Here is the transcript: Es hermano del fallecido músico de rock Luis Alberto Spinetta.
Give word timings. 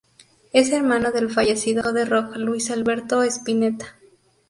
Es 0.51 0.71
hermano 0.71 1.11
del 1.11 1.29
fallecido 1.29 1.83
músico 1.83 1.93
de 1.93 2.05
rock 2.05 2.35
Luis 2.37 2.71
Alberto 2.71 3.21
Spinetta. 3.21 3.99